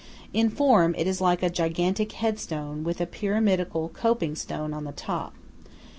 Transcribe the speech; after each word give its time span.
In 0.33 0.49
form 0.49 0.95
it 0.97 1.05
is 1.05 1.21
like 1.21 1.43
a 1.43 1.49
gigantic 1.51 2.13
headstone, 2.13 2.83
with 2.83 2.99
a 3.01 3.05
pyramidal 3.05 3.89
coping 3.89 4.33
stone 4.35 4.73
on 4.73 4.83
the 4.83 4.91
top. 4.93 5.35